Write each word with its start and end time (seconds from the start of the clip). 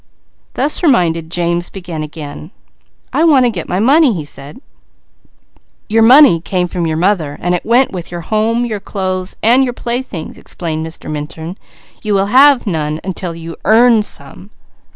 _"Thus 0.55 0.81
reminded, 0.81 1.29
James 1.29 1.69
began 1.69 2.01
again, 2.01 2.49
"I 3.13 3.23
want 3.23 3.45
to 3.45 3.51
get 3.51 3.69
my 3.69 3.79
money." 3.79 4.25
"Your 5.89 6.01
money 6.01 6.41
came 6.43 6.65
from 6.67 6.87
your 6.87 6.97
mother, 6.97 7.37
so 7.39 7.53
it 7.53 7.63
went 7.63 7.91
with 7.91 8.09
your 8.09 8.21
home, 8.21 8.65
your 8.65 8.79
clothes, 8.79 9.35
and 9.43 9.63
your 9.63 9.73
playthings," 9.73 10.39
explained 10.39 10.83
Mr. 10.83 11.07
Minturn. 11.07 11.55
"You 12.01 12.15
have 12.15 12.65
none 12.65 12.99
until 13.03 13.35
you 13.35 13.55
earn 13.63 14.01
some. 14.01 14.49